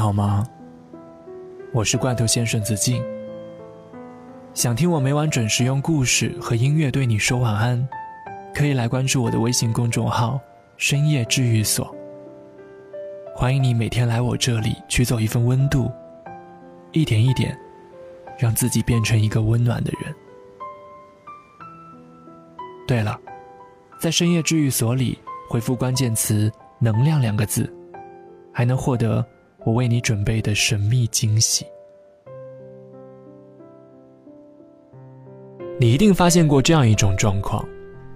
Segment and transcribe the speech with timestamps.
[0.00, 0.46] 好吗？
[1.74, 3.04] 我是罐头先生子敬。
[4.54, 7.86] 想听我每晚准时用故事和音乐对你说晚安，
[8.54, 10.40] 可以来关注我的微信公众号
[10.78, 11.94] “深夜治愈所”。
[13.36, 15.92] 欢迎你每天来我这里取走一份温度，
[16.92, 17.56] 一点一点，
[18.38, 20.14] 让自己变成一个温暖的人。
[22.88, 23.20] 对了，
[24.00, 27.72] 在深夜治愈所里回复关键词“能量”两个字，
[28.52, 29.24] 还能获得
[29.64, 31.66] 我为你准备的神秘惊喜。
[35.78, 37.66] 你一定发现过这样一种状况：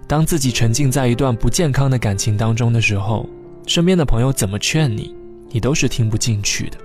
[0.07, 3.27] 当自己沉浸在一段不健康的感情当中的时候，
[3.65, 5.15] 身边的朋友怎么劝你，
[5.49, 6.77] 你都是听不进去的。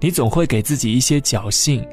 [0.00, 1.86] 你总会给自己一些侥幸，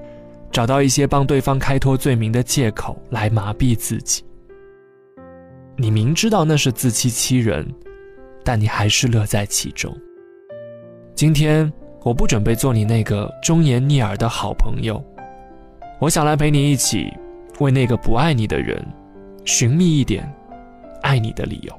[0.51, 4.23] 找到一些帮对方开脱罪名的借口来麻痹自己。
[5.75, 7.67] 你明知道那是自欺欺人，
[8.43, 9.95] 但你还是乐在其中。
[11.17, 11.73] 今天
[12.03, 15.03] 我不准备做你那个忠言逆耳的好朋友，
[15.99, 17.11] 我想来陪你一起，
[17.57, 18.85] 为那个不爱你的人，
[19.43, 20.31] 寻觅一点
[21.01, 21.73] 爱你的理由。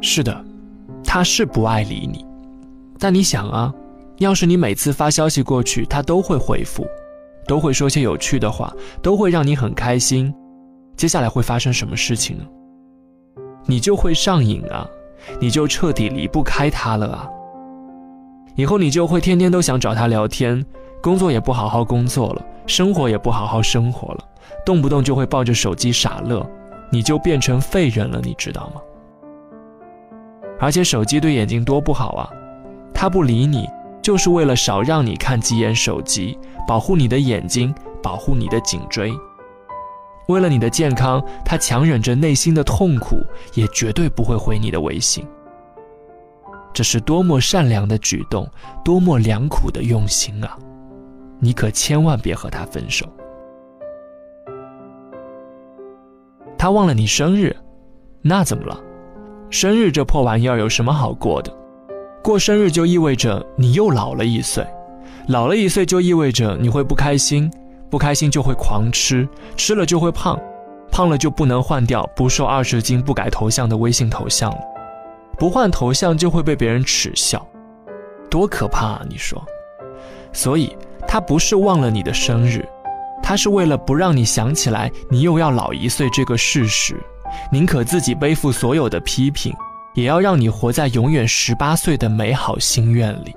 [0.00, 0.44] 是的，
[1.02, 2.24] 他是不爱理你，
[3.00, 3.74] 但你想啊，
[4.18, 6.86] 要是你每次发消息过去，他都会回复。
[7.48, 10.32] 都会说些有趣的话，都会让你很开心。
[10.96, 12.44] 接下来会发生什么事情呢？
[13.66, 14.86] 你就会上瘾啊，
[15.40, 17.28] 你就彻底离不开他了啊。
[18.54, 20.64] 以后你就会天天都想找他聊天，
[21.02, 24.24] 工作也不好好工作了，生活也不好好生活了，
[24.64, 26.46] 动不动就会抱着手机傻乐，
[26.90, 28.80] 你就变成废人了，你知道吗？
[30.60, 32.30] 而且手机对眼睛多不好啊，
[32.92, 33.68] 他不理你。
[34.02, 39.12] 就是为了少让你看几眼手机，保护你的眼睛，保护你的颈椎。
[40.28, 43.16] 为了你的健康，他强忍着内心的痛苦，
[43.54, 45.26] 也绝对不会回你的微信。
[46.72, 48.48] 这是多么善良的举动，
[48.84, 50.56] 多么良苦的用心啊！
[51.38, 53.06] 你可千万别和他分手。
[56.56, 57.54] 他忘了你生日，
[58.22, 58.80] 那怎么了？
[59.50, 61.52] 生日这破玩意儿有什么好过的？
[62.22, 64.64] 过生日就意味着你又老了一岁，
[65.26, 67.50] 老了一岁就意味着你会不开心，
[67.92, 70.40] 不开心就会狂吃，吃了就会胖，
[70.90, 74.58] 胖了就不能换掉不瘦二十斤不改头像的微信头像了，
[75.38, 77.46] 不换头像就会被别人耻笑，
[78.30, 79.02] 多可怕啊！
[79.10, 79.44] 你说，
[80.32, 80.74] 所以
[81.06, 82.66] 他不是忘了你的生日，
[83.22, 86.96] 他是为了不让你想起来你又要老一岁这个事实，
[87.52, 89.54] 宁可自己背负所有的批评。
[89.92, 93.36] 也要让你活在永远十八岁的美好心愿里，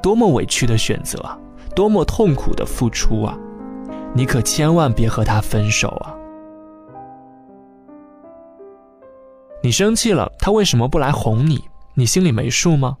[0.00, 1.36] 多么委屈的选择啊，
[1.74, 3.36] 多么痛苦的付出啊！
[4.18, 6.12] 你可千万别和他分手啊！
[9.62, 11.62] 你生气了，他为什么不来哄你？
[11.94, 12.96] 你心里没数吗？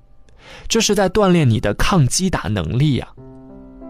[0.68, 3.08] 这是在锻炼你的抗击打能力呀！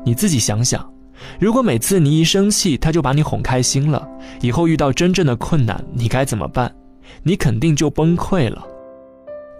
[0.06, 0.90] 你自己想想，
[1.38, 4.08] 如果每次你一生气，他就把你哄开心了，
[4.40, 6.74] 以后遇到真正的困难，你该怎么办？
[7.22, 8.66] 你肯定就崩溃了，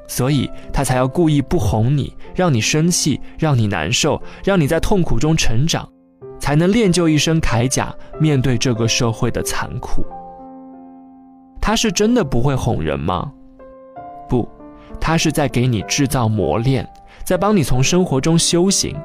[0.06, 5.86] 所以他才要故意不哄你，让你生气，让你难受，让你在痛苦中成长，
[6.48, 10.02] 才能练就一身铠甲，面对这个社会的残酷。
[11.60, 13.30] 他是真的不会哄人吗？
[14.30, 14.48] 不，
[14.98, 16.88] 他是在给你制造磨练，
[17.22, 18.96] 在帮你从生活中修行。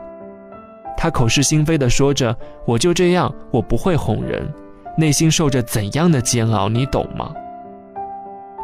[0.95, 2.33] 他口是心非的说着
[2.65, 4.49] ：“我就这样，我不会哄人。”
[4.97, 7.33] 内心受着怎样的煎熬，你懂吗？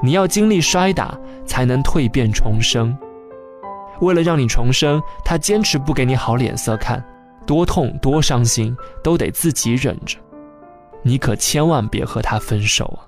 [0.01, 2.97] 你要经历摔打，才能蜕变重生。
[3.99, 7.03] 为了让你重生，他坚持不给你好脸色看，
[7.49, 10.19] 多痛多伤心都得自己忍着。
[11.01, 13.01] 你可千万别和他分手啊！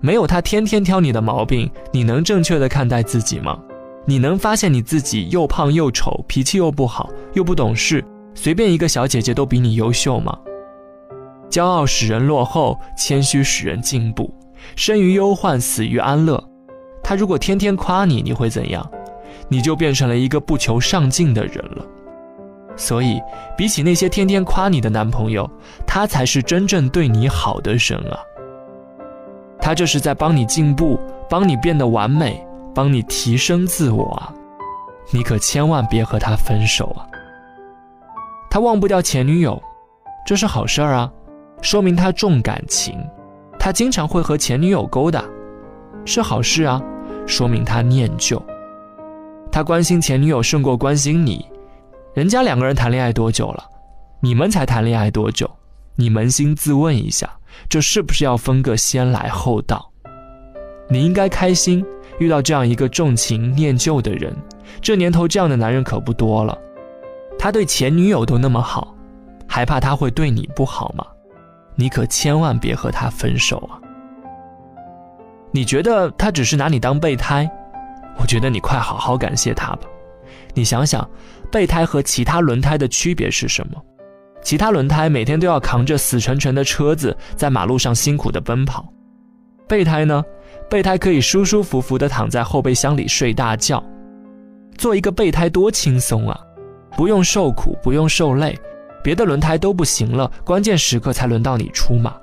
[0.00, 3.56] 没有他天天挑你的毛病，你能正确的看待自己吗？
[4.04, 8.04] 你能发现你自己又胖又丑，脾气又不好，又不懂事，
[8.34, 10.36] 随便一个小姐姐都比你优秀吗？
[11.48, 14.34] 骄傲使人落后，谦虚使人进步。
[14.74, 16.42] 生于忧患，死于安乐。
[17.00, 18.90] 他如果天天夸你，你会怎样？
[19.48, 21.84] 你就变成了一个不求上进的人了。
[22.76, 23.20] 所以，
[23.56, 25.48] 比起那些天天夸你的男朋友，
[25.86, 28.18] 他才是真正对你好的人啊。
[29.60, 30.98] 他这是在帮你进步，
[31.28, 32.42] 帮你变得完美，
[32.74, 34.32] 帮你提升自我啊。
[35.10, 37.04] 你可千万别和他分手啊。
[38.48, 39.60] 他忘不掉前女友，
[40.24, 41.12] 这是好事儿啊。
[41.60, 42.98] 说明他重感情，
[43.58, 45.22] 他经常会和前女友勾搭，
[46.06, 46.80] 是好事啊。
[47.26, 48.42] 说明他念旧，
[49.52, 51.44] 他关心前女友胜过关心你。
[52.14, 53.64] 人家两个人谈恋爱多久了？
[54.20, 55.50] 你们才谈恋爱多久？
[55.96, 57.28] 你扪心自问一下，
[57.68, 59.90] 这是不是要分个先来后到？
[60.88, 61.84] 你应该开心，
[62.18, 64.34] 遇到这样一个重情念旧的人。
[64.80, 66.56] 这年头这样的男人可不多了。
[67.38, 68.94] 他对前女友都那么好，
[69.46, 71.04] 还怕他会对你不好吗？
[71.74, 73.80] 你可千万别和他分手啊！
[75.50, 77.50] 你觉得他只是拿你当备胎？
[78.20, 79.88] 我觉得你快好好感谢他吧。
[80.54, 81.08] 你想想，
[81.50, 83.82] 备胎和其他轮胎的区别是什么？
[84.42, 88.86] 其他轮胎每天都要扛着死沉沉的车子在马路上辛苦的奔跑，
[89.68, 90.22] 备胎呢？
[90.68, 93.82] 备胎可以舒舒服服的躺在后备箱里睡大觉。
[94.78, 96.38] 做一个备胎多轻松啊，
[96.96, 98.58] 不用受苦，不用受累，
[99.02, 102.14] 别的轮胎都不行了，关键时刻才轮到你出马。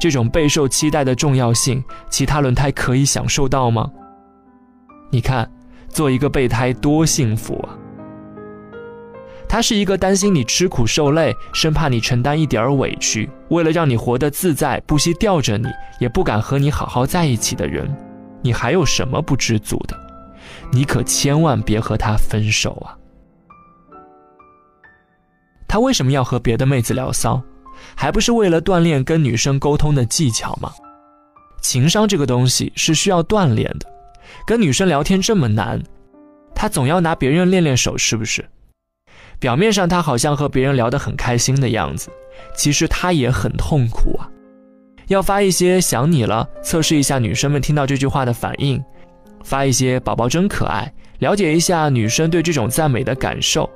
[0.00, 3.90] 这种备受期待的重要性，其他轮胎可以享受到吗？
[5.12, 5.46] 你看，
[5.90, 7.76] 做一个备胎多幸福啊！
[9.46, 15.68] 他是一个担心你吃苦受累，生怕你承担一点委屈，为了让你活得自在，不惜吊着你，
[16.00, 17.94] 也不敢和你好好在一起的人，
[18.40, 19.94] 你还有什么不知足的？
[20.72, 22.96] 你可千万别和他分手啊！
[25.68, 27.42] 他为什么要和别的妹子聊骚？
[27.94, 30.72] 还不是为了锻炼跟女生沟通的技巧吗？
[31.60, 33.91] 情商这个东西是需要锻炼的，
[34.46, 35.82] 跟女生聊天这么难，
[36.54, 38.44] 他总要拿别人练练手，是不是？
[39.38, 42.10] 表面上他好像和别人聊得很开心的样子，
[42.56, 44.28] 其实他也很痛苦啊。
[45.08, 48.78] 要发一些想你了，测试一下女生们听到这句话的反应；
[49.42, 53.68] 发一些宝宝真可爱，了解一下女生对这种赞美的感受；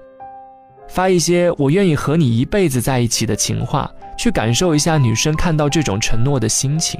[0.88, 6.98] 发一些我愿意和你一辈子在一起的情话，去感受一下女生看到这种承诺的心情。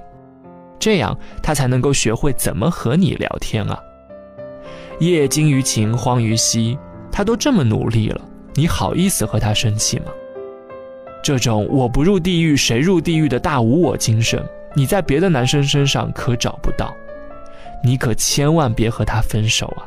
[0.87, 3.77] 这样他才能够学会怎么和你聊天啊。
[5.01, 6.79] 夜精于勤，荒于嬉，
[7.11, 8.21] 他都这么努力了。
[8.55, 10.05] 你好意思和他生气吗？
[11.25, 14.41] 这种我不入地狱谁入地狱的大无我精神，
[14.77, 16.95] 你在别的男生身上可找不到。
[17.83, 19.83] 你可千万别和他分手啊！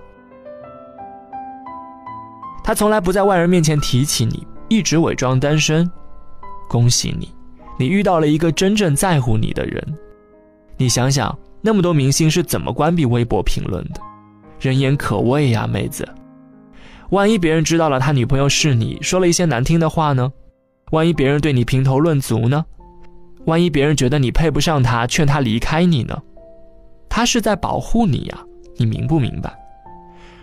[2.61, 5.89] 他从来不在外人面前提起你，一直伪装单身。
[6.67, 7.33] 恭喜你，
[7.79, 9.97] 你遇到了一个真正在乎你的人。
[10.79, 13.99] 你想想，那么多明星是怎么关闭微博评论的？
[14.61, 16.07] 人言可畏呀，妹子。
[17.09, 20.31] 万一别人知道了他女朋友是你，说了一些难听的话呢？
[20.91, 22.65] 万一别人对你评头论足呢？
[23.45, 26.17] 万一别人觉得你配不上他，劝他离开你呢？
[27.09, 28.39] 他是在保护你呀，
[28.77, 29.53] 你明不明白？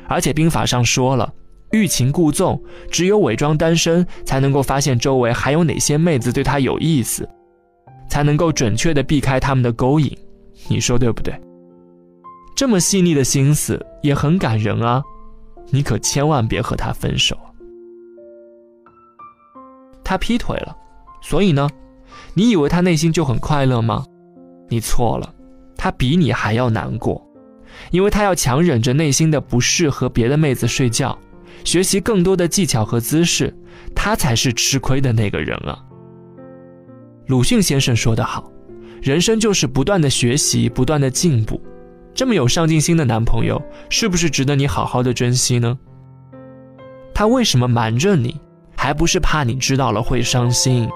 [0.06, 1.32] 而且兵法上说了，
[1.72, 7.26] 欲擒故纵，只有伪装单身，才能够发现周围还有哪些妹子对他有意思，
[8.08, 10.16] 才能够准确的避开他们的勾引。
[10.68, 11.38] 你说对不对？
[12.56, 15.02] 这么细腻的心思也很感人啊。
[15.70, 17.36] 你可千万别和他分手。
[20.04, 20.76] 他劈腿了，
[21.20, 21.68] 所以呢，
[22.34, 24.04] 你以为他内心就很快乐吗？
[24.68, 25.34] 你错了，
[25.76, 27.20] 他比你还要难过，
[27.90, 31.18] 因为他要强忍着内心的不适和别的妹子睡觉，
[31.64, 33.52] 学习更多的技巧和姿势，
[33.94, 35.84] 他才是吃亏的那个人啊。
[37.26, 38.48] 鲁迅先生说得好，
[39.02, 41.60] 人生就是不断的学习，不断的进步。
[42.14, 45.78] 这么有上进心的男朋友，是不是值得你好好的珍惜呢？
[47.14, 48.34] 他为什么瞒着你？
[48.74, 50.88] 还不是怕你知道了会伤心。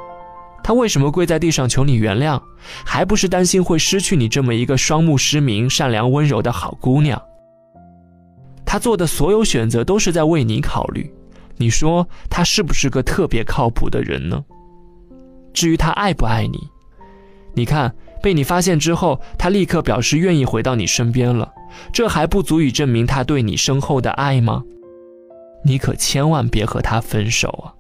[0.63, 2.41] 他为什么跪在地上求你原谅？
[2.85, 7.21] 还不是担心会失去你这么一个双目失明、善良温柔的好姑娘。
[8.65, 11.11] 他做的所有选择都是在为你考虑。
[11.57, 14.43] 你说他是不是个特别靠谱的人呢？
[15.53, 16.59] 至于他爱不爱你，
[17.55, 17.95] 你看。
[18.23, 21.51] 被你发现之后，他立刻表示愿意回到你身边了，
[21.91, 24.63] 这还不足以证明他对你深厚的爱吗？
[25.65, 27.73] 你可千万别和他分手啊！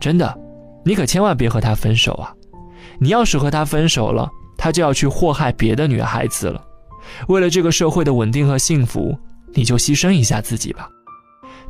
[0.00, 0.36] 真的，
[0.84, 2.34] 你可千万别和他分手啊！
[2.98, 4.28] 你要是和他分手了，
[4.58, 6.60] 他就要去祸害别的女孩子了。
[7.28, 9.16] 为了这个社会的稳定和幸福，
[9.52, 10.88] 你就牺牲一下自己吧，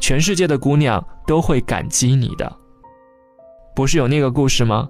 [0.01, 2.51] 全世界的姑娘都会感激你的。
[3.77, 4.89] 不是有那个故事吗？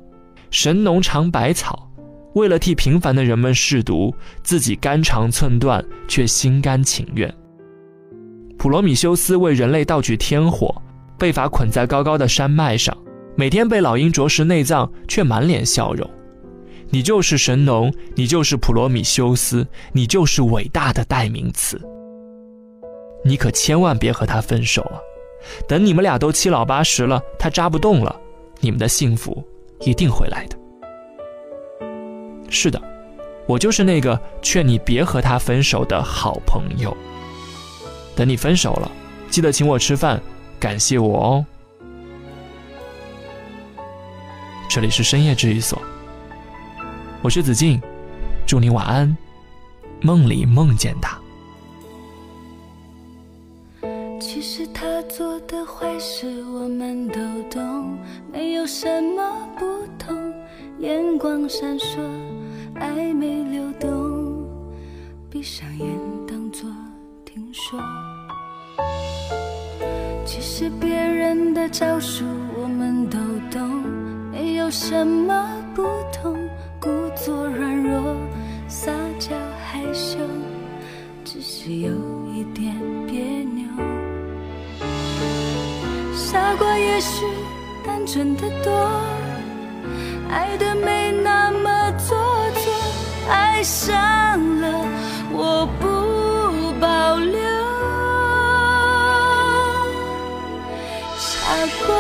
[0.55, 1.91] 神农尝百草，
[2.35, 7.29] 为了替平凡的人们试毒，自己肝肠寸断，却心甘情愿。
[8.57, 10.73] 普罗米修斯为人类盗取天火，
[11.19, 12.97] 被罚捆在高高的山脉上，
[13.35, 16.09] 每天被老鹰啄食内脏，却满脸笑容。
[16.89, 21.81] 你就是神农，你就是普罗米修斯，你就是伟大的代名词。
[23.25, 25.03] 你可千万别和他分手啊！
[25.67, 28.15] 等你们俩都七老八十了，他扎不动了，
[28.61, 29.45] 你们的幸福。
[29.81, 30.59] 一定会来的。
[32.51, 32.81] 是的，
[33.47, 36.97] 我就是那个劝你别和他分手的好朋友。
[38.17, 38.91] 等你分手了，
[39.29, 40.21] 记得请我吃饭，
[40.61, 41.47] 感谢我哦。
[44.69, 45.81] 这里是深夜治愈所，
[47.23, 47.81] 我是子静，
[48.47, 49.17] 祝你晚安，
[50.01, 51.19] 梦里梦见他。
[54.35, 57.97] 其实他做的坏事我们都懂，
[58.33, 59.65] 没有什么不
[59.97, 60.13] 同，
[60.81, 62.01] 眼光闪烁，
[62.75, 64.45] 暧昧流动，
[65.31, 65.87] 闭上眼
[66.27, 66.69] 当作
[67.25, 67.79] 听说。
[70.27, 72.25] 其实别人的招数
[72.61, 73.17] 我们都
[73.53, 73.85] 懂，
[74.33, 76.37] 没有什么不同，
[76.81, 78.17] 故作软弱，
[78.67, 79.31] 撒娇
[79.65, 80.19] 害羞，
[81.25, 81.93] 只是有
[82.35, 82.75] 一点
[83.07, 83.94] 别扭。
[86.35, 87.25] 傻瓜也许
[87.87, 88.73] 单纯的多，
[90.29, 92.19] 爱的没那么做
[92.55, 92.73] 作，
[93.31, 93.95] 爱上
[94.61, 94.85] 了
[95.31, 97.39] 我不保留。
[101.17, 101.55] 傻
[101.87, 101.95] 瓜，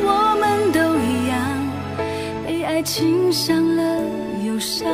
[0.00, 1.36] 我们都一样，
[2.46, 3.82] 被爱情伤了
[4.44, 4.88] 忧伤，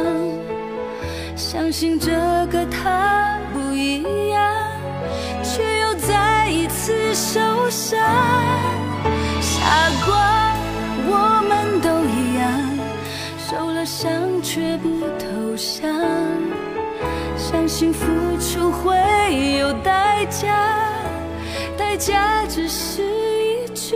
[1.36, 2.10] 相信这
[2.50, 4.42] 个他不一样，
[5.44, 8.25] 却又再一次受伤。
[13.86, 15.88] 想却不投降，
[17.38, 18.04] 相信付
[18.40, 18.96] 出会
[19.60, 20.92] 有代价，
[21.78, 23.94] 代价只是一句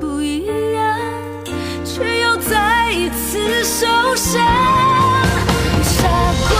[0.00, 0.98] 不一样
[1.84, 4.42] 却又再一次受伤。
[5.82, 6.08] 傻
[6.48, 6.50] 瓜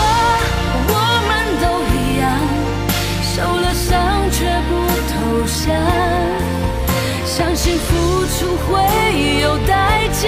[0.89, 0.95] 我
[1.29, 1.31] 们
[1.63, 1.65] 都
[1.95, 2.25] 一样
[3.23, 4.71] 受了伤却不
[5.11, 5.15] 投
[5.47, 5.65] 降
[7.25, 10.25] 相信付出会有代价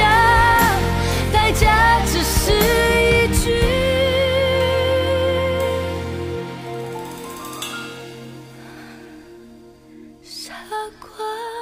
[1.32, 3.44] 代价只是一句。
[10.22, 10.52] 傻
[11.00, 11.57] 瓜。